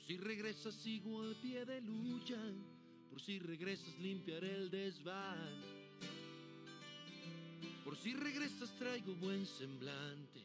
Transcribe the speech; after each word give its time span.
Por 0.00 0.06
si 0.06 0.16
regresas 0.16 0.74
sigo 0.74 1.20
al 1.20 1.36
pie 1.36 1.64
de 1.66 1.82
lucha, 1.82 2.38
por 3.10 3.20
si 3.20 3.38
regresas 3.38 3.98
limpiaré 3.98 4.56
el 4.56 4.70
desván. 4.70 5.60
Por 7.84 7.96
si 7.96 8.14
regresas 8.14 8.70
traigo 8.78 9.14
buen 9.16 9.44
semblante, 9.46 10.40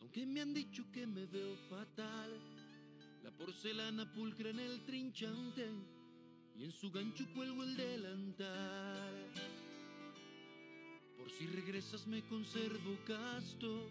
aunque 0.00 0.26
me 0.26 0.42
han 0.42 0.52
dicho 0.52 0.84
que 0.92 1.06
me 1.06 1.24
veo 1.24 1.56
fatal. 1.70 2.38
La 3.24 3.30
porcelana 3.30 4.12
pulcra 4.12 4.50
en 4.50 4.60
el 4.60 4.84
trinchante 4.84 5.66
y 6.54 6.64
en 6.64 6.70
su 6.70 6.92
gancho 6.92 7.24
cuelgo 7.34 7.62
el 7.62 7.74
delantal. 7.74 9.26
Por 11.16 11.30
si 11.30 11.46
regresas 11.46 12.06
me 12.06 12.20
conservo 12.28 12.98
casto 13.06 13.88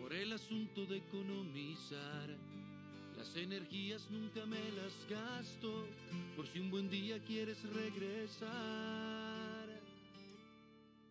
por 0.00 0.12
el 0.12 0.32
asunto 0.32 0.84
de 0.86 0.96
economizar. 0.96 2.59
Las 3.20 3.36
energías 3.36 4.00
nunca 4.08 4.46
me 4.46 4.56
las 4.72 4.94
gasto 5.10 5.86
por 6.34 6.46
si 6.46 6.58
un 6.58 6.70
buen 6.70 6.88
día 6.88 7.22
quieres 7.26 7.62
regresar. 7.64 8.48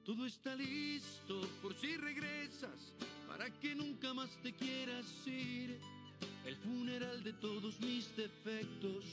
Todo 0.03 0.25
está 0.25 0.55
listo 0.55 1.39
por 1.61 1.75
si 1.75 1.97
regresas 1.97 2.95
para 3.27 3.51
que 3.59 3.75
nunca 3.75 4.11
más 4.15 4.31
te 4.41 4.51
quieras 4.53 5.05
ir. 5.27 5.77
El 6.47 6.55
funeral 6.55 7.23
de 7.23 7.33
todos 7.33 7.79
mis 7.79 8.15
defectos 8.15 9.05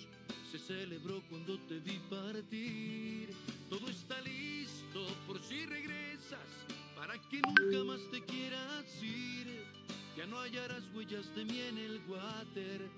se 0.51 0.59
celebró 0.59 1.23
cuando 1.29 1.59
te 1.69 1.79
vi 1.81 2.01
partir. 2.09 3.29
Todo 3.69 3.91
está 3.91 4.19
listo 4.23 5.07
por 5.27 5.39
si 5.43 5.67
regresas 5.67 6.49
para 6.97 7.21
que 7.29 7.43
nunca 7.43 7.85
más 7.85 8.01
te 8.11 8.25
quieras 8.25 8.87
ir. 9.03 9.76
Ya 10.17 10.25
no 10.25 10.39
hallarás 10.41 10.83
huellas 10.95 11.35
de 11.35 11.45
mí 11.45 11.61
en 11.61 11.77
el 11.77 12.01
water, 12.09 12.89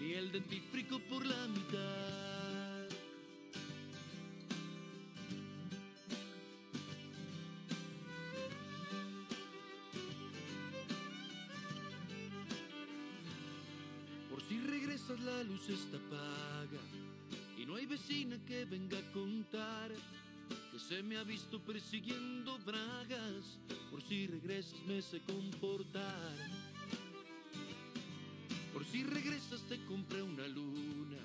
ni 0.00 0.12
el 0.12 0.30
dentífrico 0.30 1.00
por 1.10 1.26
la 1.26 1.48
mitad. 1.48 2.88
Por 14.30 14.40
si 14.42 14.60
regresas 14.60 15.18
la 15.18 15.42
luz 15.42 15.68
está 15.68 15.96
apaga 15.96 16.80
y 17.56 17.66
no 17.66 17.74
hay 17.74 17.86
vecina 17.86 18.38
que 18.46 18.64
venga 18.66 18.98
a 18.98 19.12
contar 19.12 19.90
que 20.70 20.78
se 20.78 21.02
me 21.02 21.16
ha 21.16 21.24
visto 21.24 21.58
persiguiendo 21.58 22.56
bragas. 22.60 23.58
Por 23.90 24.00
si 24.00 24.28
regresas 24.28 24.78
me 24.86 25.02
sé 25.02 25.20
comportar. 25.22 26.67
Si 28.90 29.02
regresas 29.02 29.60
te 29.68 29.76
compré 29.84 30.22
una 30.22 30.48
luna 30.48 31.18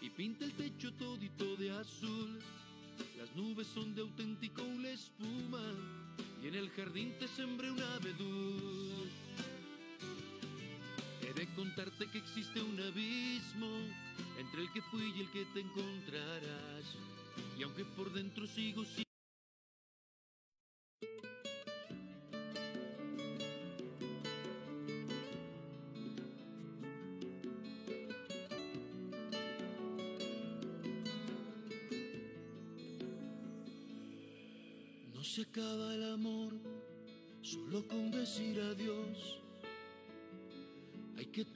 y 0.00 0.08
pinta 0.08 0.46
el 0.46 0.52
techo 0.52 0.92
todito 0.94 1.56
de 1.56 1.70
azul. 1.70 2.38
Las 3.18 3.34
nubes 3.36 3.66
son 3.66 3.94
de 3.94 4.00
auténtico 4.00 4.62
una 4.62 4.88
espuma 4.88 5.62
y 6.42 6.48
en 6.48 6.54
el 6.54 6.70
jardín 6.70 7.14
te 7.18 7.28
sembré 7.28 7.70
un 7.70 7.82
abedul. 7.82 9.10
He 11.20 11.34
de 11.34 11.46
contarte 11.54 12.06
que 12.06 12.18
existe 12.18 12.62
un 12.62 12.80
abismo 12.80 13.68
entre 14.38 14.62
el 14.62 14.72
que 14.72 14.80
fui 14.82 15.12
y 15.16 15.20
el 15.20 15.30
que 15.30 15.44
te 15.52 15.60
encontrarás. 15.60 16.84
Y 17.58 17.62
aunque 17.62 17.84
por 17.84 18.10
dentro 18.12 18.46
sigo 18.46 18.84
sin 18.84 19.05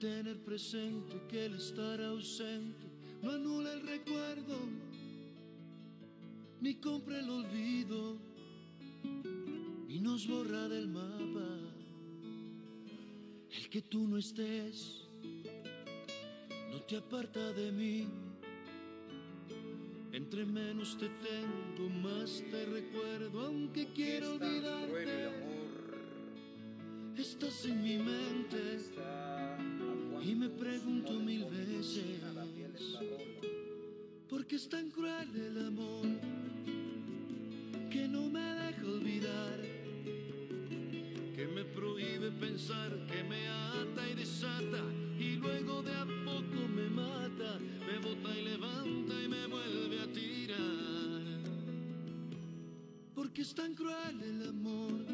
tener 0.00 0.38
presente 0.38 1.20
que 1.28 1.44
el 1.44 1.56
estar 1.56 2.00
ausente 2.00 2.86
no 3.22 3.32
anula 3.32 3.74
el 3.74 3.86
recuerdo, 3.86 4.56
ni 6.62 6.74
compra 6.76 7.18
el 7.18 7.28
olvido, 7.28 8.16
ni 9.86 10.00
nos 10.00 10.26
borra 10.26 10.68
del 10.68 10.88
mapa. 10.88 11.48
El 13.54 13.68
que 13.68 13.82
tú 13.82 14.08
no 14.08 14.16
estés 14.16 15.02
no 16.72 16.80
te 16.88 16.96
aparta 16.96 17.52
de 17.52 17.70
mí. 17.70 18.08
Entre 20.12 20.46
menos 20.46 20.96
te 20.96 21.10
tengo, 21.10 21.90
más 21.90 22.42
te 22.50 22.64
recuerdo, 22.64 23.40
aunque 23.42 23.86
quiero 23.92 24.32
olvidarte. 24.32 25.60
Estás 27.18 27.66
en 27.66 27.82
mi 27.82 27.98
mente 27.98 28.76
y 30.22 30.34
me 30.34 30.48
pregunto 30.48 31.12
mil 31.12 31.44
veces 31.46 32.00
por 34.28 34.46
qué 34.46 34.56
es 34.56 34.68
tan 34.68 34.90
cruel 34.90 35.28
el 35.34 35.66
amor 35.66 36.06
que 37.90 38.06
no 38.06 38.28
me 38.28 38.40
deja 38.40 38.84
olvidar, 38.86 39.60
que 41.34 41.46
me 41.52 41.64
prohíbe 41.64 42.30
pensar, 42.30 42.90
que 43.06 43.24
me 43.24 43.48
ata 43.48 44.08
y 44.08 44.14
desata 44.14 44.82
y 45.18 45.36
luego 45.36 45.82
de 45.82 45.92
a 45.92 46.06
poco 46.24 46.68
me 46.68 46.88
mata, 46.88 47.58
me 47.58 47.98
bota 47.98 48.38
y 48.38 48.44
levanta 48.44 49.22
y 49.22 49.28
me 49.28 49.46
vuelve 49.46 50.00
a 50.00 50.12
tirar. 50.12 51.40
Porque 53.14 53.42
es 53.42 53.54
tan 53.54 53.74
cruel 53.74 54.22
el 54.22 54.48
amor 54.48 55.09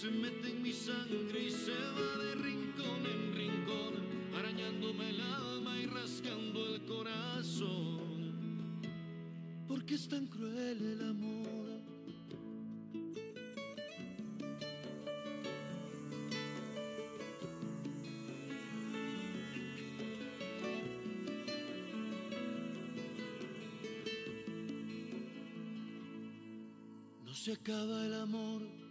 se 0.00 0.10
mete 0.12 0.48
en 0.48 0.62
mi 0.62 0.72
sangre 0.72 1.42
y 1.42 1.50
se 1.50 1.72
va 1.72 2.22
de 2.22 2.34
rincón 2.36 3.04
en 3.04 3.34
rincón, 3.34 3.94
arañándome 4.32 5.10
el 5.10 5.20
alma 5.20 5.76
y 5.76 5.86
rascando 5.86 6.66
el 6.72 6.84
corazón. 6.84 8.80
Porque 9.66 9.96
es 9.96 10.08
tan 10.08 10.28
cruel 10.28 10.80
el 10.80 11.02
amor. 11.02 11.82
No 27.24 27.34
se 27.34 27.52
acaba 27.52 28.06
el 28.06 28.14
amor 28.14 28.87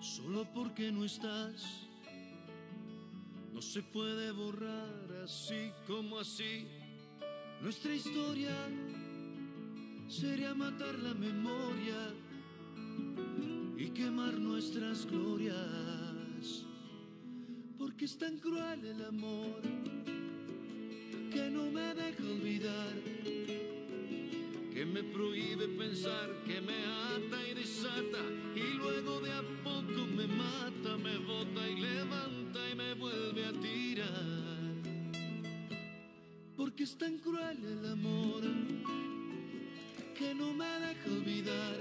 solo 0.00 0.46
porque 0.52 0.90
no 0.92 1.04
estás. 1.04 1.86
No 3.52 3.62
se 3.62 3.82
puede 3.82 4.32
borrar 4.32 5.22
así 5.24 5.72
como 5.86 6.18
así. 6.18 6.66
Nuestra 7.62 7.94
historia 7.94 8.54
sería 10.08 10.54
matar 10.54 10.98
la 10.98 11.14
memoria 11.14 12.12
y 13.78 13.88
quemar 13.90 14.34
nuestras 14.34 15.06
glorias. 15.06 16.66
Porque 17.78 18.04
es 18.04 18.18
tan 18.18 18.38
cruel 18.38 18.84
el 18.84 19.04
amor 19.04 19.62
que 21.32 21.50
no 21.50 21.70
me 21.70 21.94
deja 21.94 22.22
olvidar 22.22 23.05
me 24.96 25.04
prohíbe 25.12 25.68
pensar, 25.68 26.30
que 26.46 26.58
me 26.58 26.72
ata 26.72 27.46
y 27.46 27.52
desata, 27.52 28.22
y 28.54 28.78
luego 28.78 29.20
de 29.20 29.30
a 29.30 29.42
poco 29.62 30.06
me 30.06 30.26
mata, 30.26 30.96
me 30.96 31.18
bota 31.18 31.68
y 31.68 31.80
levanta 31.80 32.70
y 32.70 32.74
me 32.74 32.94
vuelve 32.94 33.44
a 33.44 33.52
tirar. 33.52 34.24
Porque 36.56 36.84
es 36.84 36.96
tan 36.96 37.18
cruel 37.18 37.62
el 37.62 37.84
amor 37.92 38.42
que 40.18 40.34
no 40.34 40.54
me 40.54 40.80
deja 40.80 41.10
olvidar. 41.10 41.76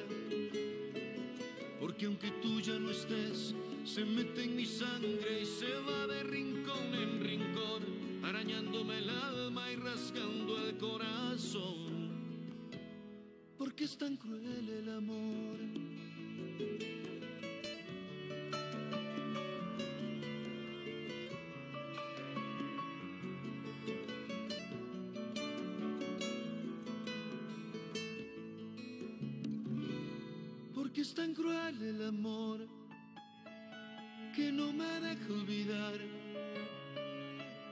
Porque 1.80 2.08
aunque 2.08 2.32
tú 2.42 2.60
ya 2.60 2.78
no 2.78 2.92
estés, 2.92 3.56
se 3.86 4.04
mete 4.04 4.44
en 4.44 4.58
mi 4.58 4.66
sangre 4.66 5.42
y 5.42 5.46
se 5.46 5.74
va 5.88 6.06
de 6.08 6.22
rincón 6.24 6.94
en 6.94 7.24
rincón, 7.24 7.82
arañándome 8.26 8.98
el 8.98 9.10
alma 9.10 9.72
y 9.72 9.78
rascando 9.78 10.68
el 10.68 10.78
corazón 10.78 11.85
porque 13.86 13.94
es 13.94 13.98
tan 14.00 14.18
cruel 14.18 14.70
el 14.70 14.90
amor. 14.90 15.58
Porque 30.74 31.02
es 31.02 31.14
tan 31.14 31.34
cruel 31.36 31.82
el 31.84 32.08
amor 32.08 32.68
que 34.36 34.52
no 34.52 34.74
me 34.74 35.00
deja 35.00 35.32
olvidar, 35.32 36.25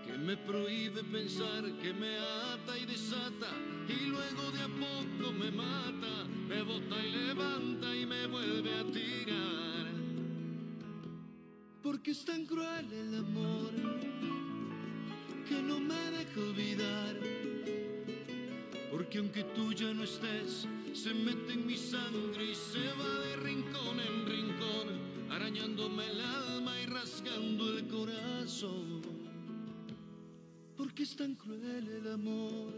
que 0.05 0.17
me 0.17 0.35
prohíbe 0.37 1.03
pensar, 1.03 1.63
que 1.81 1.93
me 1.93 2.17
ata 2.17 2.77
y 2.77 2.85
desata 2.85 3.51
y 3.87 4.05
luego 4.05 4.51
de 4.51 4.61
a 4.61 4.67
poco 4.67 5.31
me 5.31 5.51
mata, 5.51 6.25
me 6.47 6.61
bota 6.61 7.05
y 7.05 7.11
levanta 7.11 7.95
y 7.95 8.05
me 8.05 8.27
vuelve 8.27 8.73
a 8.73 8.83
tirar. 8.85 9.87
Porque 11.81 12.11
es 12.11 12.23
tan 12.25 12.45
cruel 12.45 12.91
el 12.91 13.15
amor 13.15 13.71
que 15.47 15.61
no 15.61 15.79
me 15.79 16.11
deja 16.11 16.39
olvidar. 16.39 17.15
Porque 18.91 19.17
aunque 19.17 19.43
tú 19.55 19.73
ya 19.73 19.93
no 19.93 20.03
estés, 20.03 20.67
se 20.93 21.13
mete 21.13 21.53
en 21.53 21.65
mi 21.65 21.77
sangre 21.77 22.51
y 22.51 22.55
se 22.55 22.85
va 22.93 23.19
de 23.25 23.35
rincón 23.37 23.99
en 23.99 24.25
rincón, 24.25 25.31
arañándome 25.31 26.05
el 26.07 26.21
alma 26.21 26.79
y 26.79 26.85
rasgando 26.85 27.77
el 27.77 27.87
corazón. 27.87 28.92
Porque 30.93 31.09
es 31.09 31.15
tan 31.15 31.33
cruel 31.33 31.89
el 31.89 32.11
amor. 32.13 32.71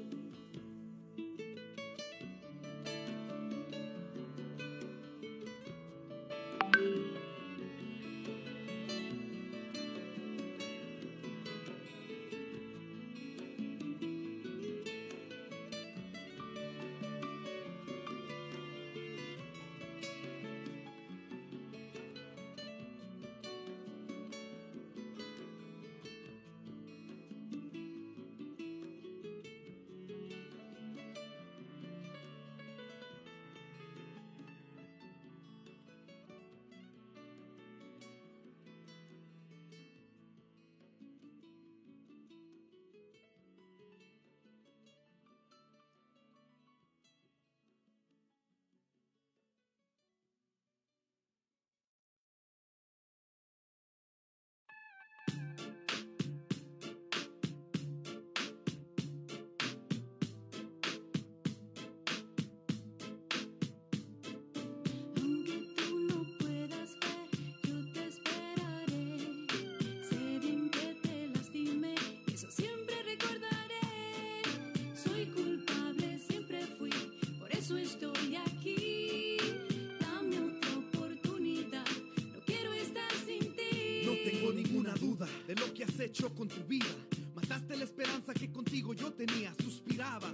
Hecho 86.05 86.33
con 86.33 86.47
tu 86.47 86.63
vida. 86.63 86.85
Mataste 87.33 87.75
la 87.75 87.83
esperanza 87.83 88.33
que 88.33 88.51
contigo 88.51 88.93
yo 88.93 89.11
tenía, 89.11 89.53
suspiraba. 89.63 90.31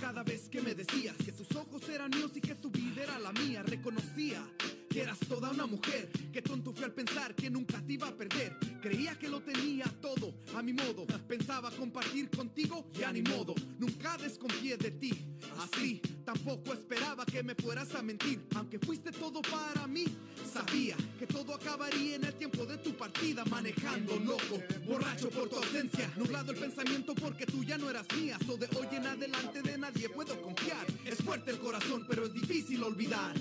Cada 0.00 0.22
vez 0.22 0.48
que 0.48 0.62
me 0.62 0.74
decías 0.74 1.16
que 1.16 1.32
tus 1.32 1.54
ojos 1.56 1.88
eran 1.88 2.10
míos 2.10 2.30
y 2.36 2.40
que 2.40 2.54
tu 2.54 2.70
vida 2.70 3.02
era 3.02 3.18
la 3.18 3.32
mía, 3.32 3.62
reconocía 3.64 4.42
que 4.88 5.02
eras 5.02 5.18
toda 5.28 5.50
una 5.50 5.66
mujer. 5.66 6.08
Que 6.32 6.40
tonto 6.40 6.72
fui 6.72 6.84
al 6.84 6.92
pensar 6.92 7.34
que 7.34 7.50
nunca 7.50 7.80
te 7.84 7.94
iba 7.94 8.08
a 8.08 8.16
perder. 8.16 8.56
Creía 8.80 9.18
que 9.18 9.28
lo 9.28 9.40
tenía 9.40 9.86
todo 10.00 10.34
a 10.54 10.62
mi 10.62 10.72
modo. 10.72 11.06
Pensaba 11.26 11.70
compartir 11.70 12.30
contigo, 12.30 12.88
ya 12.92 13.12
ni 13.12 13.22
modo. 13.22 13.54
Nunca 13.78 14.16
desconfié 14.16 14.76
de 14.76 14.92
ti. 14.92 15.12
Así, 15.58 16.00
tampoco 16.24 16.72
esperaba 16.72 17.26
que 17.26 17.42
me 17.42 17.54
fueras 17.54 17.94
a 17.94 18.02
mentir. 18.02 18.46
Aunque 18.54 18.78
fuiste 18.78 19.10
todo 19.10 19.42
para 19.42 19.86
mí, 19.86 20.04
sabía 20.52 20.96
que 21.18 21.26
todo 21.26 21.54
acabaría 21.54 22.16
en 22.16 22.24
el 22.24 22.34
tiempo 22.34 22.64
de 22.64 22.78
tu 22.78 22.96
partida. 22.96 23.44
Manejando 23.46 24.16
loco, 24.20 24.62
por 25.26 25.48
tu 25.48 25.56
ausencia. 25.56 26.10
Nublado 26.16 26.52
el 26.52 26.58
pensamiento 26.58 27.14
porque 27.14 27.44
tú 27.44 27.64
ya 27.64 27.76
no 27.76 27.90
eras 27.90 28.06
mía. 28.16 28.38
So 28.46 28.56
de 28.56 28.68
hoy 28.76 28.86
en 28.92 29.06
adelante 29.06 29.62
de 29.62 29.76
nadie 29.76 30.08
puedo 30.08 30.40
confiar. 30.40 30.86
Es 31.04 31.18
fuerte 31.18 31.50
el 31.50 31.58
corazón, 31.58 32.06
pero 32.08 32.26
es 32.26 32.32
difícil 32.32 32.82
olvidar. 32.84 33.34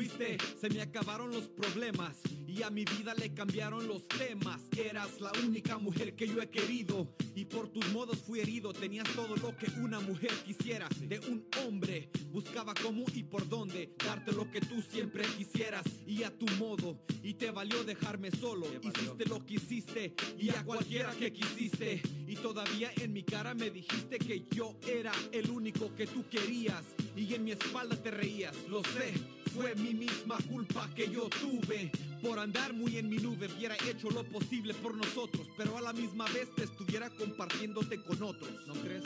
Fuiste, 0.00 0.38
se 0.58 0.70
me 0.70 0.80
acabaron 0.80 1.30
los 1.30 1.44
problemas 1.48 2.16
y 2.46 2.62
a 2.62 2.70
mi 2.70 2.86
vida 2.86 3.14
le 3.14 3.34
cambiaron 3.34 3.86
los 3.86 4.08
temas. 4.08 4.60
Eras 4.74 5.20
la 5.20 5.30
única 5.44 5.76
mujer 5.76 6.16
que 6.16 6.26
yo 6.26 6.40
he 6.40 6.48
querido 6.48 7.14
y 7.34 7.44
por 7.44 7.68
tus 7.68 7.86
modos 7.92 8.18
fui 8.18 8.40
herido. 8.40 8.72
Tenías 8.72 9.06
todo 9.14 9.36
lo 9.36 9.54
que 9.58 9.70
una 9.78 10.00
mujer 10.00 10.30
quisiera 10.44 10.88
de 11.02 11.18
un 11.20 11.44
hombre. 11.62 12.08
Buscaba 12.32 12.72
cómo 12.74 13.04
y 13.14 13.24
por 13.24 13.46
dónde 13.46 13.94
darte 14.04 14.32
lo 14.32 14.50
que 14.50 14.60
tú 14.60 14.82
siempre 14.82 15.22
quisieras 15.36 15.84
y 16.06 16.22
a 16.22 16.30
tu 16.30 16.46
modo. 16.58 16.98
Y 17.22 17.34
te 17.34 17.50
valió 17.50 17.84
dejarme 17.84 18.30
solo. 18.30 18.66
Hiciste 18.82 19.26
lo 19.26 19.44
que 19.44 19.54
hiciste 19.54 20.14
y 20.38 20.48
a 20.48 20.64
cualquiera 20.64 21.12
que 21.12 21.30
quisiste. 21.30 22.00
Y 22.26 22.36
todavía 22.36 22.90
en 22.96 23.12
mi 23.12 23.22
cara 23.22 23.54
me 23.54 23.70
dijiste 23.70 24.18
que 24.18 24.46
yo 24.50 24.76
era 24.86 25.12
el 25.32 25.50
único 25.50 25.94
que 25.94 26.06
tú 26.06 26.24
querías. 26.30 26.84
Y 27.16 27.34
en 27.34 27.44
mi 27.44 27.52
espalda 27.52 27.96
te 27.96 28.10
reías, 28.10 28.56
lo 28.68 28.82
sé. 28.82 29.12
Fue 29.54 29.74
mi 29.74 29.94
misma 29.94 30.38
culpa 30.48 30.88
que 30.94 31.10
yo 31.10 31.28
tuve 31.28 31.90
por 32.22 32.38
andar 32.38 32.72
muy 32.72 32.98
en 32.98 33.08
mi 33.08 33.18
nube. 33.18 33.48
Hubiera 33.56 33.76
hecho 33.88 34.10
lo 34.10 34.24
posible 34.24 34.74
por 34.74 34.96
nosotros, 34.96 35.46
pero 35.56 35.76
a 35.76 35.80
la 35.80 35.92
misma 35.92 36.26
vez 36.26 36.54
te 36.54 36.64
estuviera 36.64 37.10
compartiéndote 37.10 38.02
con 38.02 38.22
otros. 38.22 38.50
¿No 38.66 38.74
crees? 38.74 39.02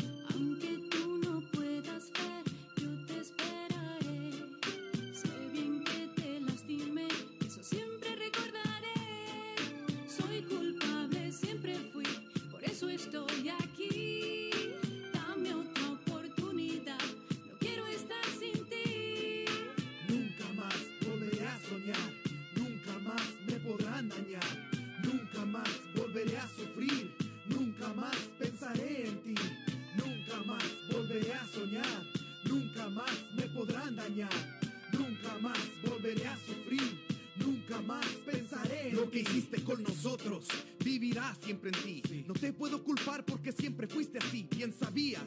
Hiciste 39.25 39.63
con 39.63 39.83
nosotros. 39.83 40.47
Vivirá 40.85 41.35
siempre 41.43 41.71
en 41.71 41.83
ti. 41.83 42.25
No 42.27 42.35
te 42.35 42.53
puedo 42.53 42.83
culpar 42.83 43.25
porque 43.25 43.53
siempre 43.53 43.87
fuiste 43.87 44.19
así. 44.19 44.49
Bien 44.51 44.73
sabías 44.73 45.25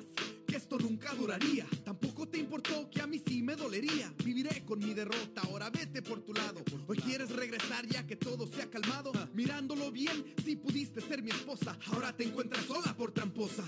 que 0.48 0.56
esto 0.56 0.78
nunca 0.78 1.14
duraría. 1.14 1.66
Tampoco 1.84 2.28
te 2.28 2.38
importó 2.38 2.90
que 2.90 3.02
a 3.02 3.08
mí 3.08 3.22
sí 3.26 3.42
me 3.42 3.56
dolería. 3.56 4.14
Viviré 4.24 4.64
con 4.66 4.80
mi 4.80 4.94
derrota, 4.94 5.42
ahora 5.42 5.70
vete 5.70 6.02
por 6.02 6.22
tu 6.22 6.34
lado. 6.34 6.64
Hoy 6.88 6.98
quieres 6.98 7.30
regresar 7.32 7.86
ya 7.86 8.06
que 8.06 8.16
todo 8.16 8.48
se 8.48 8.62
ha 8.62 8.70
calmado. 8.70 9.12
Mirándolo 9.34 9.92
bien, 9.92 10.34
si 10.44 10.56
pudiste 10.56 11.02
ser 11.02 11.22
mi 11.22 11.32
esposa. 11.32 11.78
Ahora 11.92 12.16
te 12.16 12.24
encuentras 12.24 12.66
sola 12.66 12.96
por 12.96 13.12
tramposa. 13.12 13.66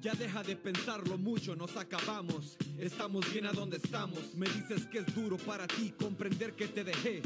Ya 0.00 0.14
deja 0.14 0.42
de 0.42 0.56
pensarlo 0.56 1.18
mucho, 1.18 1.54
nos 1.54 1.76
acabamos. 1.76 2.56
Estamos 2.78 3.30
bien 3.32 3.46
a 3.46 3.52
donde 3.52 3.76
estamos. 3.76 4.34
Me 4.34 4.46
dices 4.46 4.86
que 4.86 5.00
es 5.00 5.14
duro 5.14 5.36
para 5.36 5.66
ti 5.66 5.92
comprender 5.98 6.54
que 6.54 6.68
te 6.68 6.84
dejé. 6.84 7.20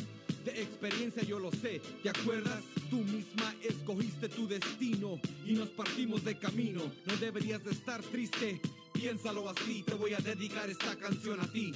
Yo 1.26 1.38
lo 1.38 1.50
sé, 1.50 1.80
¿te 2.02 2.10
acuerdas? 2.10 2.62
Tú 2.90 2.98
misma 2.98 3.54
escogiste 3.62 4.28
tu 4.28 4.46
destino 4.46 5.20
y 5.46 5.54
nos 5.54 5.68
partimos 5.70 6.22
de 6.24 6.38
camino. 6.38 6.82
No 7.06 7.16
deberías 7.16 7.64
de 7.64 7.70
estar 7.70 8.02
triste, 8.02 8.60
piénsalo 8.92 9.48
así. 9.48 9.82
Te 9.82 9.94
voy 9.94 10.12
a 10.14 10.18
dedicar 10.18 10.68
esta 10.68 10.94
canción 10.96 11.40
a 11.40 11.46
ti. 11.50 11.72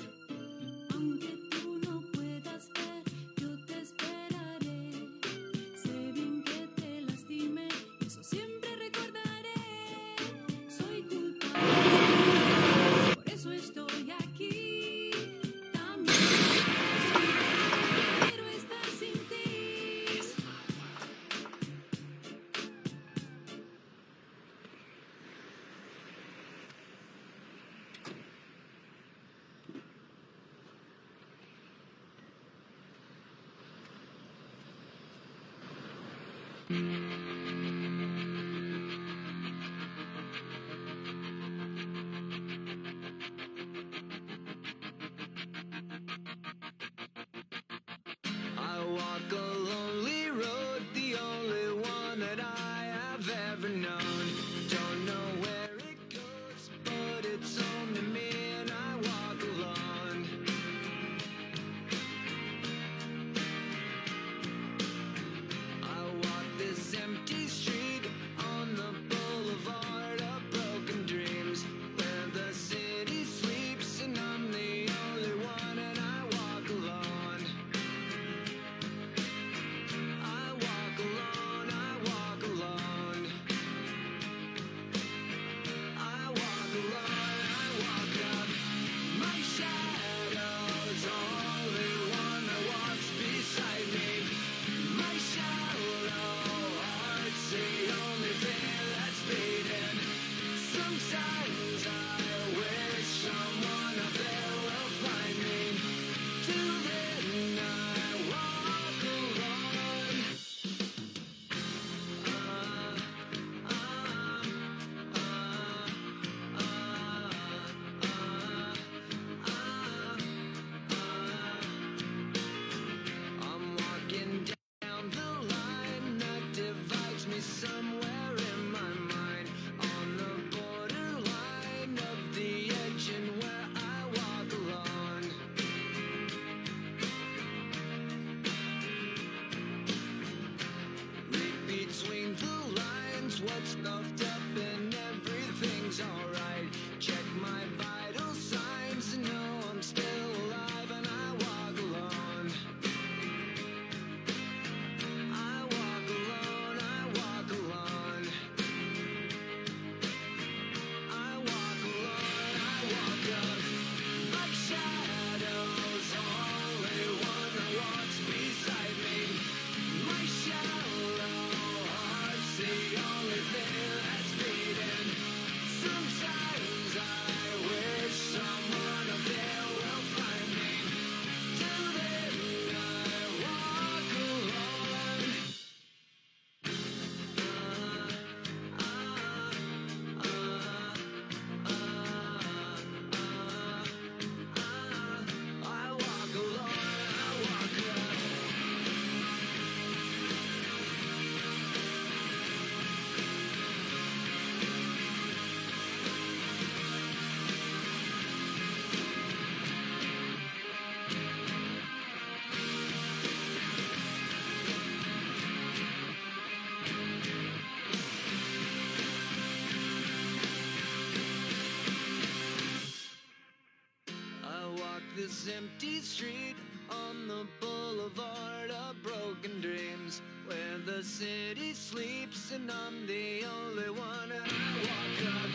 this 225.18 225.48
empty 225.56 225.98
street 226.00 226.54
on 226.88 227.26
the 227.26 227.44
boulevard 227.60 228.70
of 228.70 228.94
broken 229.02 229.60
dreams 229.60 230.22
where 230.46 230.78
the 230.87 231.02
city 231.02 231.75
sleeps 231.75 232.52
and 232.52 232.70
I'm 232.70 233.04
the 233.08 233.42
only 233.44 233.90
one. 233.90 234.30
I 234.30 234.46
walk 234.87 235.34
up 235.34 235.50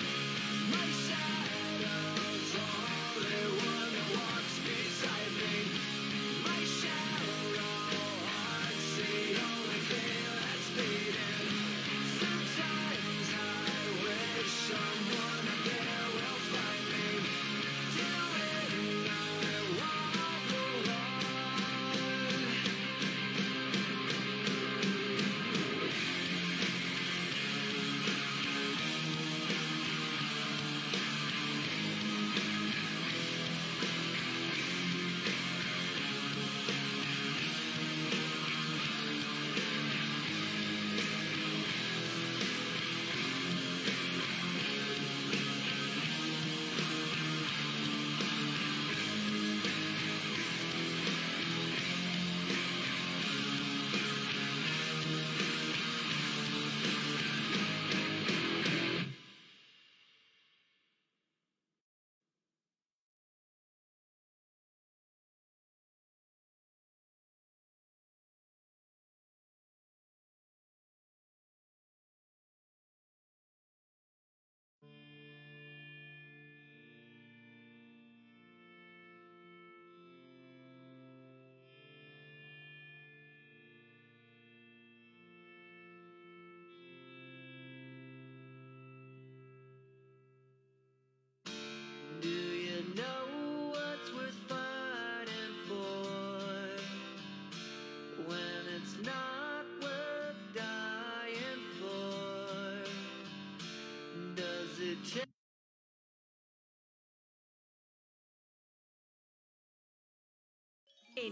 my 0.70 0.88
shadows 1.05 2.55
only 2.60 3.65
one. 3.65 3.93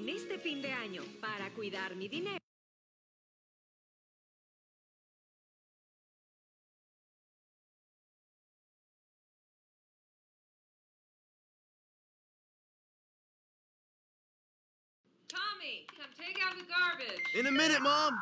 En 0.01 0.09
este 0.09 0.39
fin 0.39 0.63
de 0.63 0.71
año, 0.73 1.03
para 1.21 1.51
cuidar 1.53 1.95
mi 1.95 2.07
dinero. 2.07 2.39
Tommy, 15.29 15.85
come 15.95 16.09
take 16.17 16.37
out 16.43 16.55
the 16.57 16.65
garbage. 16.67 17.21
In 17.39 17.47
a 17.47 17.51
minute, 17.51 17.81
Mom. 17.81 18.17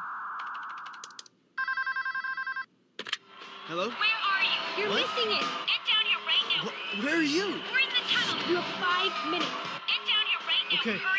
Hello? 3.67 3.87
Where 3.87 3.93
are 3.95 4.43
you? 4.45 4.83
You're 4.83 4.89
What? 4.89 5.01
missing 5.01 5.31
it. 5.33 5.45
Get 5.69 5.81
down 5.89 6.03
here 6.05 6.21
right 6.25 6.45
now. 6.49 6.61
Wh- 6.69 7.03
where 7.05 7.17
are 7.17 7.21
you? 7.21 7.47
We're 7.71 7.85
in 7.85 7.91
the 7.93 8.03
tunnel. 8.09 8.49
You 8.49 8.55
have 8.57 8.69
five 8.81 9.13
minutes. 9.31 9.51
Get 9.89 10.01
down 10.09 10.25
here 10.29 10.41
right 10.45 10.65
now. 10.73 10.79
Okay. 10.81 10.97
Hurry 10.97 11.18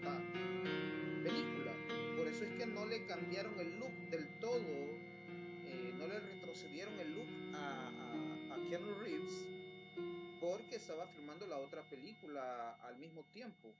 película? 0.00 1.72
Por 2.16 2.28
eso 2.28 2.44
es 2.44 2.50
que 2.56 2.66
no 2.66 2.86
le 2.86 3.06
cambiaron 3.06 3.58
el 3.60 3.78
look 3.78 3.92
del 4.10 4.38
todo, 4.40 4.60
eh, 5.66 5.92
no 5.96 6.06
le 6.06 6.20
retrocedieron 6.20 6.98
el 7.00 7.14
look 7.14 7.56
a, 7.56 7.88
a, 7.88 8.54
a 8.54 8.68
Keanu 8.68 8.94
Reeves 9.00 9.46
porque 10.40 10.76
estaba 10.76 11.06
filmando 11.06 11.46
la 11.46 11.58
otra 11.58 11.82
película 11.88 12.74
al 12.82 12.98
mismo 12.98 13.24
tiempo. 13.32 13.74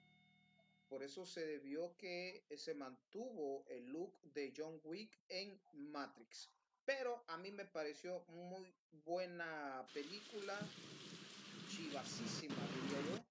Por 0.89 1.03
eso 1.03 1.27
se 1.27 1.45
debió 1.45 1.97
que 1.99 2.45
se 2.57 2.75
mantuvo 2.75 3.65
el 3.69 3.91
look 3.93 4.13
de 4.33 4.53
John 4.57 4.81
Wick 4.85 5.11
en 5.29 5.59
Matrix. 5.73 6.49
Pero 6.85 7.23
a 7.29 7.37
mí 7.39 7.51
me 7.51 7.65
pareció 7.65 8.25
muy 8.29 8.73
buena 9.05 9.85
película, 9.93 10.59
chivasísima 11.69 12.55
diría 12.55 13.01
yo. 13.11 13.24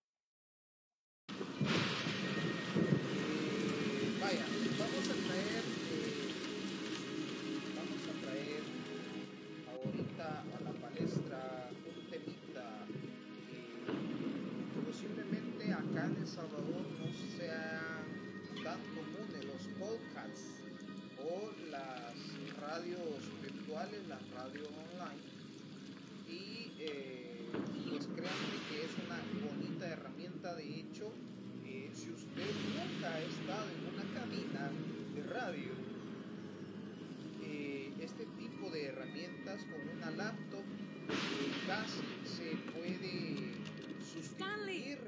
Sustituir 44.64 45.00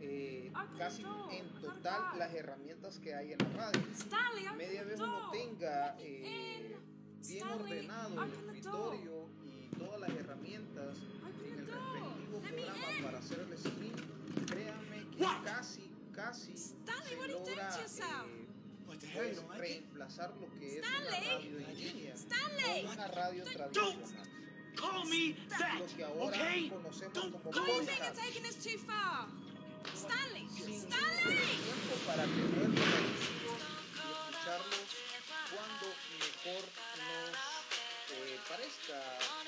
eh, 0.00 0.52
casi 0.78 1.04
en 1.32 1.48
total 1.60 2.18
las 2.18 2.34
herramientas 2.34 2.98
que 2.98 3.14
hay 3.14 3.32
en 3.32 3.38
la 3.38 3.48
radio. 3.48 3.80
Media 4.56 4.84
vez 4.84 5.00
uno 5.00 5.30
tenga 5.30 5.96
eh, 5.98 6.76
bien 7.26 7.46
ordenado 7.48 8.24
el 8.24 8.32
escritorio 8.32 9.28
y 9.44 9.76
todas 9.76 10.00
las 10.00 10.10
herramientas 10.10 10.96
en 11.44 11.58
el 11.58 11.66
respectivo 11.66 12.40
programa 12.40 13.02
para 13.02 13.18
hacer 13.18 13.40
el 13.40 13.58
stream, 13.58 13.92
créanme 14.46 15.10
que 15.10 15.26
casi, 15.44 15.90
casi 16.12 16.56
se 16.56 16.74
logra 17.28 17.70
eh, 19.02 19.36
pues, 19.36 19.58
reemplazar 19.58 20.34
lo 20.36 20.48
que 20.58 20.78
es 20.78 20.84
una 20.84 21.10
radio 21.10 21.58
en 21.58 21.76
línea. 21.76 22.14
Una 22.92 23.08
radio 23.08 23.44
tradicional. 23.44 24.39
Call 24.80 25.04
me 25.04 25.36
that, 25.58 25.76
okay? 25.76 26.72
Don't 27.12 27.32
call 27.44 27.52
me 27.52 27.84
podcast. 27.84 28.16
taking 28.16 28.42
this 28.42 28.56
too 28.64 28.78
far. 28.88 29.28
Stanley, 29.92 30.48
Stanley. 30.56 31.36
tiempo 31.36 31.94
para 32.08 32.24
tenerlos 32.24 32.72
y 32.72 33.36
escucharlos 34.08 34.88
cuando 35.52 35.86
mejor 36.16 36.62
nos 36.96 37.60
eh, 38.10 38.40
parezca 38.48 38.98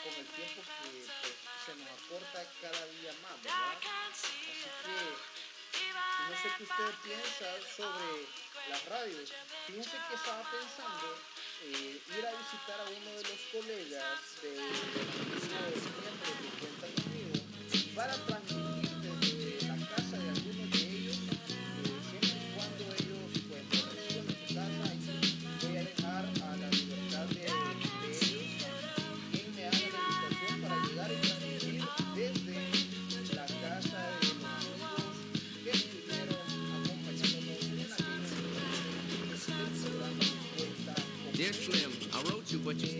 con 0.04 0.12
el 0.20 0.26
tiempo 0.36 0.60
que 0.60 1.00
pues, 1.00 1.36
se 1.64 1.72
nos 1.80 1.88
acorta 1.96 2.44
cada 2.60 2.84
día 3.00 3.12
más, 3.24 3.36
¿verdad? 3.42 3.80
Así 4.12 4.36
que 4.84 5.00
No 6.28 6.36
sé 6.36 6.48
qué 6.58 6.64
usted 6.64 6.92
piensa 7.08 7.48
sobre 7.76 8.28
las 8.68 8.84
radios. 8.84 9.32
Fíjense 9.66 9.96
que 10.08 10.14
estaba 10.14 10.42
pensando 10.50 11.16
eh, 11.64 12.00
ir 12.18 12.26
a 12.26 12.32
visitar 12.32 12.80
a 12.80 12.84
uno 12.90 13.10
de 13.16 13.22
los 13.22 13.40
colegas 13.52 14.20
de, 14.42 14.50
de 14.50 14.58
miembros 15.46 15.82
que 16.40 16.48
cuentan 16.60 16.92
conmigo 17.04 17.38
para 17.94 18.14
transmitir 18.26 18.81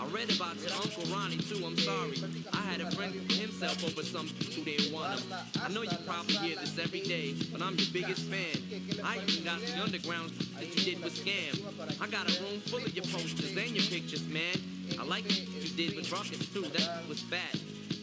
I 0.00 0.06
read 0.06 0.34
about 0.34 0.56
your 0.60 0.72
Uncle 0.72 1.04
Ronnie 1.12 1.38
too, 1.38 1.64
I'm 1.64 1.76
sorry. 1.76 2.14
I 2.52 2.60
had 2.70 2.80
a 2.80 2.90
friend 2.92 3.12
himself 3.30 3.84
over 3.84 4.02
some 4.02 4.28
who 4.28 4.62
didn't 4.62 4.92
want 4.92 5.18
him. 5.18 5.32
I 5.62 5.68
know 5.68 5.82
you 5.82 5.96
probably 6.06 6.36
hear 6.36 6.56
this 6.56 6.78
every 6.78 7.00
day, 7.00 7.34
but 7.52 7.60
I'm 7.60 7.76
your 7.76 7.88
biggest 7.92 8.22
fan. 8.26 8.56
I 9.04 9.18
even 9.26 9.44
got 9.44 9.60
the 9.60 9.82
underground 9.82 10.30
that 10.30 10.66
you 10.66 10.94
did 10.94 11.02
with 11.02 11.14
Scam. 11.14 11.60
I 12.00 12.06
got 12.06 12.30
a 12.30 12.42
room 12.42 12.60
full 12.60 12.84
of 12.84 12.94
your 12.94 13.04
posters 13.06 13.56
and 13.56 13.70
your 13.70 13.84
pictures, 13.84 14.26
man. 14.28 14.56
I 14.98 15.04
like 15.04 15.24
what 15.24 15.38
you 15.38 15.76
did 15.76 15.96
with 15.96 16.10
Ruckus 16.12 16.46
too, 16.52 16.62
that 16.62 17.08
was 17.08 17.22
bad. 17.24 17.58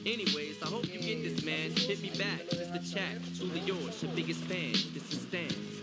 Anyways, 0.06 0.62
I 0.62 0.68
hope 0.68 0.86
you 0.94 1.00
get 1.00 1.24
this, 1.24 1.44
man. 1.44 1.72
Hit 1.72 2.02
me 2.02 2.10
back, 2.10 2.48
just 2.50 2.74
the 2.74 2.80
chat. 2.80 3.18
Truly 3.38 3.62
yours, 3.62 4.04
your 4.04 4.12
biggest 4.12 4.42
fan. 4.42 4.74
This 4.94 5.12
is 5.12 5.22
Stan. 5.22 5.75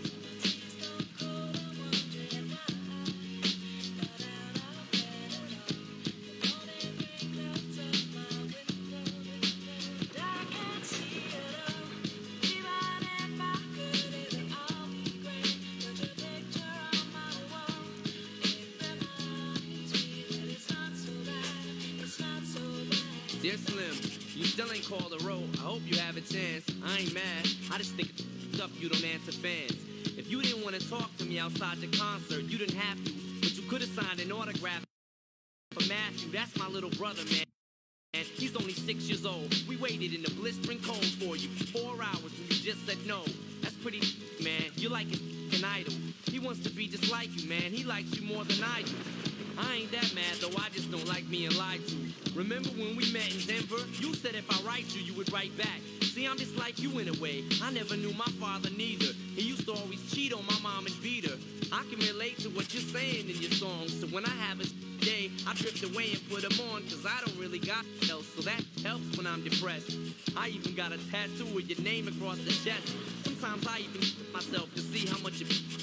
Dear 23.43 23.57
Slim, 23.57 23.93
you 24.35 24.45
still 24.45 24.71
ain't 24.71 24.87
called 24.87 25.13
a 25.19 25.21
roll. 25.25 25.43
I 25.55 25.63
hope 25.63 25.81
you 25.83 25.97
have 25.97 26.15
a 26.15 26.21
chance. 26.21 26.63
I 26.81 26.99
ain't 26.99 27.13
mad. 27.13 27.45
I 27.73 27.77
just 27.77 27.93
think 27.95 28.09
it's 28.17 28.61
up 28.61 28.69
you 28.79 28.87
don't 28.87 29.03
answer 29.03 29.33
fans. 29.33 29.75
If 30.17 30.31
you 30.31 30.41
didn't 30.41 30.63
want 30.63 30.79
to 30.79 30.89
talk 30.89 31.13
to 31.17 31.25
me 31.25 31.39
outside 31.39 31.81
the 31.81 31.87
concert, 31.87 32.43
you 32.43 32.57
didn't 32.57 32.77
have 32.77 33.03
to. 33.03 33.11
But 33.41 33.51
you 33.57 33.63
could 33.63 33.81
have 33.81 33.89
signed 33.89 34.21
an 34.21 34.31
autograph 34.31 34.85
for 35.73 35.85
Matthew. 35.89 36.31
That's 36.31 36.57
my 36.57 36.69
little 36.69 36.89
brother, 36.91 37.21
man. 37.31 37.43
And 38.13 38.23
he's 38.23 38.55
only 38.55 38.71
six 38.71 39.09
years 39.09 39.25
old. 39.25 39.53
We 39.67 39.75
waited 39.75 40.13
in 40.13 40.23
the 40.23 40.31
blistering 40.39 40.79
cold 40.79 41.03
for 41.03 41.35
you 41.35 41.49
four 41.75 42.01
hours 42.01 42.31
and 42.39 42.47
you 42.47 42.71
just 42.71 42.87
said 42.87 43.05
no. 43.05 43.25
That's 43.61 43.75
pretty, 43.75 43.99
man. 44.41 44.71
You're 44.77 44.91
like 44.91 45.07
an 45.11 45.65
idol. 45.65 45.95
He 46.31 46.39
wants 46.39 46.63
to 46.63 46.69
be 46.69 46.87
just 46.87 47.11
like 47.11 47.27
you, 47.35 47.49
man. 47.49 47.73
He 47.73 47.83
likes 47.83 48.15
you 48.15 48.25
more 48.25 48.45
than 48.45 48.63
I 48.63 48.83
do. 48.83 49.32
I 49.57 49.75
ain't 49.75 49.91
that 49.91 50.13
mad 50.15 50.35
though, 50.41 50.55
I 50.57 50.69
just 50.69 50.89
don't 50.91 51.07
like 51.07 51.29
being 51.29 51.55
lied 51.55 51.81
to. 51.87 51.95
Remember 52.35 52.69
when 52.69 52.95
we 52.95 53.11
met 53.11 53.33
in 53.33 53.41
Denver? 53.45 53.83
You 53.99 54.13
said 54.13 54.35
if 54.35 54.49
I 54.49 54.67
write 54.67 54.95
you, 54.95 55.01
you 55.01 55.13
would 55.13 55.31
write 55.31 55.55
back. 55.57 55.81
See, 56.01 56.25
I'm 56.25 56.37
just 56.37 56.57
like 56.57 56.79
you 56.79 56.97
in 56.99 57.07
a 57.07 57.13
way. 57.21 57.43
I 57.61 57.71
never 57.71 57.95
knew 57.95 58.13
my 58.13 58.29
father 58.39 58.69
neither. 58.77 59.13
He 59.35 59.41
used 59.41 59.65
to 59.65 59.73
always 59.73 59.99
cheat 60.13 60.33
on 60.33 60.45
my 60.45 60.59
mom 60.61 60.85
and 60.85 61.01
beat 61.01 61.29
her. 61.29 61.37
I 61.71 61.83
can 61.89 61.99
relate 61.99 62.39
to 62.39 62.49
what 62.49 62.73
you're 62.73 62.83
saying 62.83 63.29
in 63.29 63.41
your 63.41 63.51
songs. 63.51 63.99
So 63.99 64.07
when 64.07 64.25
I 64.25 64.35
have 64.45 64.59
a 64.59 64.65
day, 65.03 65.31
I 65.47 65.53
drift 65.53 65.83
away 65.83 66.11
and 66.11 66.29
put 66.29 66.41
them 66.47 66.53
on, 66.69 66.83
cause 66.83 67.05
I 67.05 67.19
don't 67.25 67.37
really 67.39 67.59
got 67.59 67.85
else. 68.09 68.27
So 68.35 68.41
that 68.41 68.61
helps 68.83 69.17
when 69.17 69.27
I'm 69.27 69.43
depressed. 69.43 69.97
I 70.37 70.49
even 70.49 70.75
got 70.75 70.91
a 70.91 70.97
tattoo 71.09 71.45
with 71.53 71.69
your 71.69 71.81
name 71.81 72.07
across 72.07 72.37
the 72.37 72.51
chest. 72.51 72.93
Sometimes 73.23 73.65
I 73.67 73.79
even 73.79 74.01
myself 74.31 74.73
to 74.75 74.81
see 74.81 75.07
how 75.07 75.17
much 75.19 75.41
it 75.41 75.82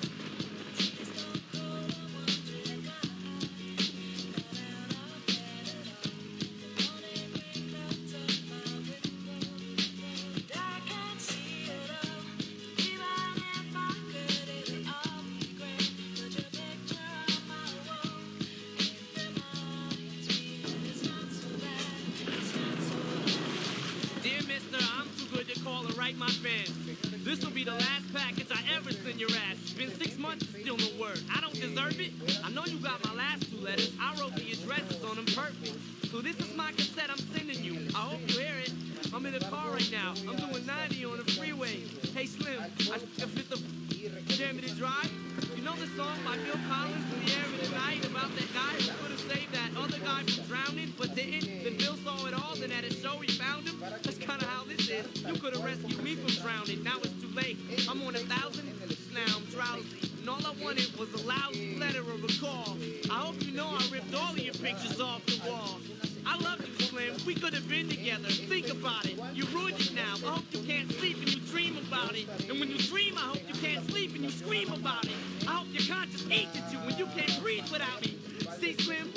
About 72.11 72.39
it. 72.39 72.49
And 72.49 72.59
when 72.59 72.69
you 72.69 72.77
dream, 72.77 73.17
I 73.17 73.21
hope 73.21 73.41
you 73.47 73.53
can't 73.55 73.89
sleep 73.89 74.13
and 74.15 74.23
you 74.23 74.31
scream 74.31 74.71
about 74.71 75.05
it. 75.05 75.11
I 75.47 75.51
hope 75.51 75.67
your 75.71 75.95
conscience 75.95 76.25
eats 76.29 76.57
at 76.57 76.71
you 76.71 76.79
when 76.79 76.97
you 76.97 77.05
can't 77.07 77.41
breathe 77.41 77.69
without 77.71 78.01
me. 78.01 78.17
See, 78.59 78.73
Slim? 78.73 79.11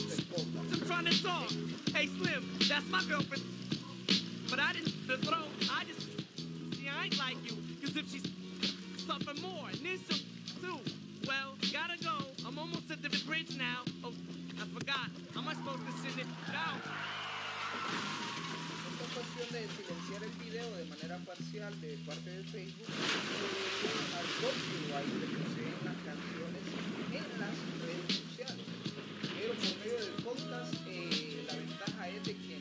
I'm 0.72 0.80
trying 0.86 1.06
to 1.06 1.22
talk. 1.22 1.50
Hey, 1.94 2.06
Slim, 2.06 2.44
that's 2.68 2.88
my 2.90 3.02
girlfriend. 3.08 3.42
But 4.50 4.60
I 4.60 4.72
didn't 4.72 5.06
the 5.06 5.18
throat. 5.18 5.48
I 5.70 5.84
just 5.84 6.02
see 6.02 6.88
I 6.88 7.04
ain't 7.04 7.18
like 7.18 7.36
you. 7.44 7.56
Cause 7.82 7.96
if 7.96 8.10
she's 8.10 8.22
suffering 9.06 9.40
more, 9.42 9.68
and 9.68 9.78
then 9.78 9.98
she'll 10.08 10.18
too. 10.60 10.78
Well, 11.26 11.54
gotta 11.72 11.98
go. 12.02 12.26
I'm 12.46 12.58
almost 12.58 12.90
at 12.90 13.02
the 13.02 13.08
bridge 13.26 13.56
now. 13.56 13.82
Oh, 14.04 14.12
I 14.60 14.66
forgot. 14.78 15.10
How 15.34 15.40
am 15.40 15.48
I 15.48 15.54
supposed 15.54 15.80
to 15.86 15.92
send 16.02 16.20
it 16.20 16.26
out? 16.54 16.80
Esta 19.04 19.20
cuestión 19.20 19.48
de 19.52 19.68
silenciar 19.76 20.22
el 20.24 20.32
video 20.40 20.76
de 20.76 20.84
manera 20.86 21.18
parcial 21.26 21.78
de 21.82 21.98
parte 22.06 22.30
de 22.30 22.42
Facebook 22.44 22.88
al 24.16 24.28
copyright 24.40 25.12
que 25.20 25.28
poseen 25.36 25.76
las 25.84 25.98
canciones 26.08 26.64
en 27.12 27.26
las 27.36 27.54
redes 27.84 28.16
sociales. 28.24 28.64
Pero 29.20 29.52
por 29.60 29.72
medio 29.76 29.98
del 30.00 30.16
podcast, 30.24 30.74
eh, 30.88 31.44
la 31.46 31.54
ventaja 31.54 32.08
es 32.08 32.24
de 32.24 32.34
que 32.34 32.53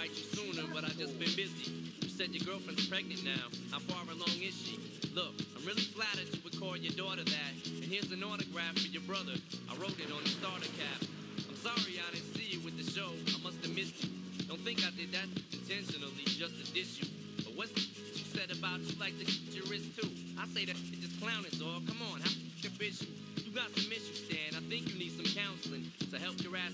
write 0.00 0.16
you 0.16 0.24
sooner, 0.32 0.64
but 0.72 0.80
I 0.80 0.88
just 0.96 1.12
been 1.20 1.28
busy. 1.36 1.92
You 2.00 2.08
said 2.08 2.32
your 2.32 2.40
girlfriend's 2.48 2.88
pregnant 2.88 3.20
now. 3.20 3.52
How 3.68 3.84
far 3.84 4.00
along 4.08 4.32
is 4.40 4.56
she? 4.56 4.80
Look, 5.12 5.36
I'm 5.52 5.60
really 5.68 5.84
flattered 5.92 6.24
you 6.32 6.40
would 6.40 6.56
call 6.56 6.72
your 6.72 6.96
daughter 6.96 7.20
that. 7.20 7.52
And 7.68 7.84
here's 7.84 8.08
an 8.08 8.24
autograph 8.24 8.80
for 8.80 8.88
your 8.88 9.04
brother. 9.04 9.36
I 9.68 9.76
wrote 9.76 10.00
it 10.00 10.08
on 10.08 10.24
the 10.24 10.32
starter 10.32 10.72
cap. 10.80 11.04
I'm 11.44 11.58
sorry 11.60 12.00
I 12.00 12.08
didn't 12.16 12.32
see 12.32 12.48
you 12.48 12.64
with 12.64 12.80
the 12.80 12.86
show. 12.88 13.12
I 13.12 13.44
must 13.44 13.60
have 13.60 13.76
missed 13.76 14.00
you. 14.00 14.08
Don't 14.48 14.64
think 14.64 14.80
I 14.80 14.90
did 14.96 15.12
that 15.12 15.28
intentionally 15.52 16.24
just 16.24 16.56
to 16.56 16.64
diss 16.72 16.96
you. 16.96 17.04
But 17.44 17.60
what's 17.60 17.76
you 18.16 18.24
said 18.24 18.48
about 18.56 18.80
you 18.80 18.96
like 18.96 19.20
to 19.20 19.28
cut 19.28 19.52
your 19.52 19.68
wrist 19.68 20.00
too? 20.00 20.08
I 20.40 20.48
say 20.48 20.64
that 20.64 20.80
it 20.80 21.04
just 21.04 21.20
clowning, 21.20 21.52
dog. 21.60 21.84
Come 21.84 22.00
on, 22.08 22.24
how 22.24 22.32
bitch 22.80 23.04
you? 23.04 23.12
You 23.44 23.52
got 23.52 23.68
some 23.76 23.92
issues, 23.92 24.24
Stan. 24.24 24.56
I 24.56 24.64
think 24.64 24.88
you 24.88 24.96
need 24.96 25.12
some 25.12 25.28
counseling 25.36 25.92
to 26.08 26.16
help 26.16 26.40
your 26.40 26.56
ass 26.56 26.72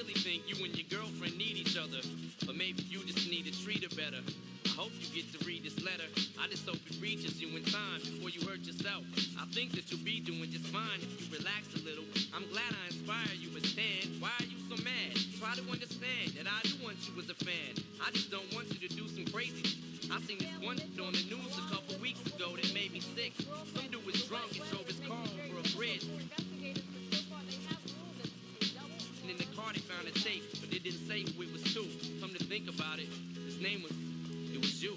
really 0.00 0.14
think 0.14 0.48
you 0.48 0.56
and 0.64 0.72
your 0.72 0.88
girlfriend 0.88 1.36
need 1.36 1.60
each 1.60 1.76
other, 1.76 2.00
but 2.46 2.56
maybe 2.56 2.80
you 2.88 3.04
just 3.04 3.28
need 3.28 3.44
to 3.44 3.52
treat 3.52 3.84
her 3.84 3.92
better. 3.92 4.24
I 4.64 4.72
hope 4.72 4.92
you 4.96 5.04
get 5.12 5.28
to 5.36 5.44
read 5.44 5.60
this 5.60 5.76
letter. 5.84 6.08
I 6.40 6.48
just 6.48 6.64
hope 6.64 6.80
it 6.88 6.96
reaches 7.02 7.36
you 7.36 7.52
in 7.52 7.64
time 7.68 8.00
before 8.00 8.32
you 8.32 8.40
hurt 8.48 8.64
yourself. 8.64 9.04
I 9.36 9.44
think 9.52 9.76
that 9.76 9.92
you'll 9.92 10.00
be 10.00 10.20
doing 10.20 10.48
just 10.48 10.64
fine 10.72 11.04
if 11.04 11.20
you 11.20 11.36
relax 11.36 11.68
a 11.76 11.84
little. 11.84 12.04
I'm 12.32 12.48
glad 12.48 12.72
I 12.72 12.88
inspire 12.88 13.34
you, 13.36 13.52
but 13.52 13.60
Stan, 13.60 14.16
why 14.24 14.32
are 14.40 14.48
you 14.48 14.56
so 14.72 14.80
mad? 14.80 15.20
Try 15.36 15.52
to 15.60 15.64
understand 15.68 16.32
that 16.40 16.48
I 16.48 16.64
do 16.64 16.80
want 16.80 16.96
you 17.04 17.12
as 17.20 17.28
a 17.28 17.36
fan. 17.44 17.76
I 18.00 18.08
just 18.16 18.30
don't 18.32 18.48
want 18.56 18.72
you 18.72 18.80
to 18.88 18.90
do 18.96 19.04
some 19.04 19.28
crazy. 19.28 19.76
I 20.08 20.16
seen 20.24 20.40
this 20.40 20.56
one 20.64 20.80
on 20.96 21.12
the 21.12 21.24
news 21.28 21.54
a 21.60 21.66
couple 21.68 22.00
weeks 22.00 22.24
ago 22.24 22.56
that 22.56 22.72
made 22.72 22.96
me 22.96 23.04
sick. 23.04 23.36
Some 23.76 23.84
dude 23.92 24.04
was 24.08 24.24
drunk 24.24 24.56
and 24.56 24.64
drove 24.72 24.88
They 29.72 29.78
found 29.78 30.08
a 30.08 30.10
tape, 30.10 30.42
but 30.60 30.74
it 30.74 30.82
didn't 30.82 31.06
say 31.06 31.20
who 31.22 31.42
it 31.42 31.52
was 31.52 31.62
to. 31.62 31.86
Come 32.20 32.30
to 32.30 32.44
think 32.44 32.68
about 32.68 32.98
it, 32.98 33.06
his 33.46 33.60
name 33.60 33.82
was, 33.84 33.92
it 34.52 34.60
was 34.60 34.82
you. 34.82 34.96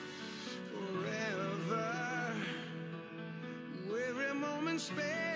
space 4.81 5.30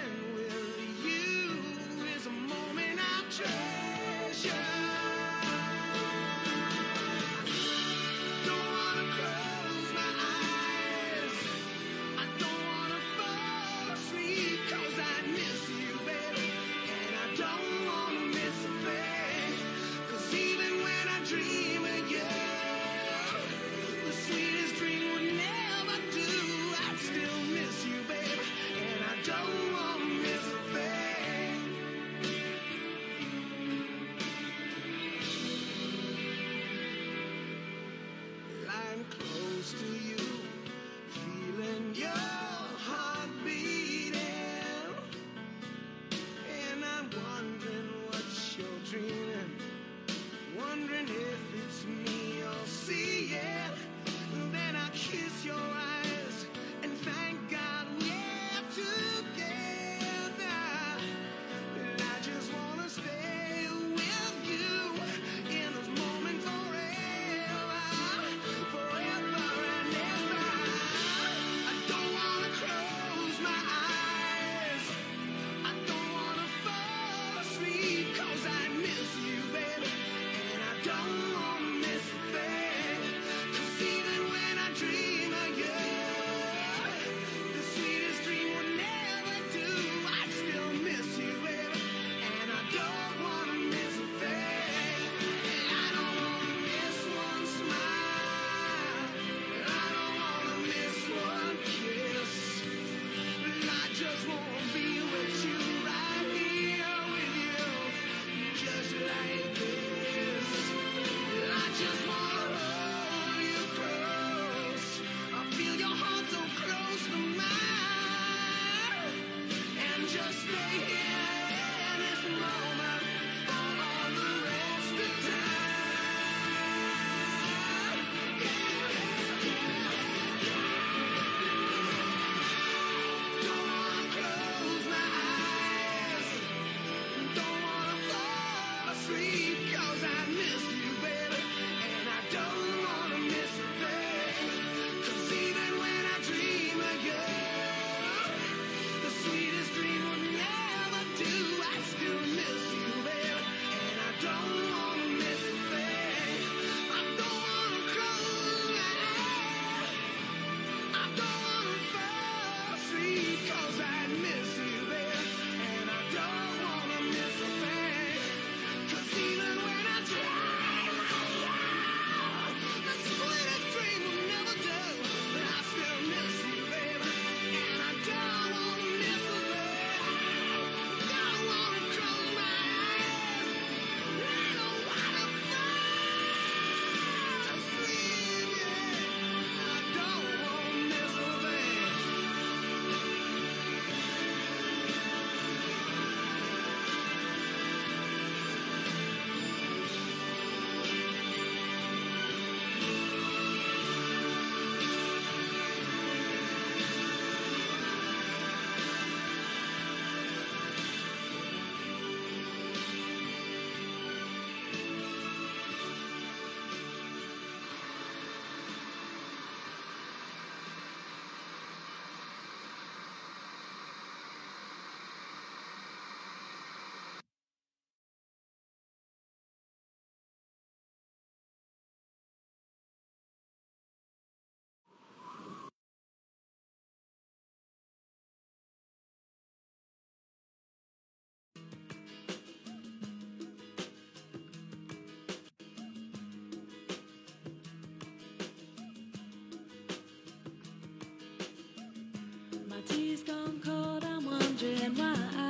gone 253.26 253.60
cold. 253.66 254.04
I'm 254.06 254.24
wondering 254.26 254.96
why 254.96 255.16
I 255.38 255.45